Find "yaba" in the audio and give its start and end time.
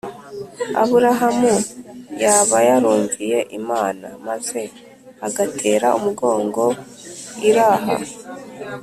2.23-2.57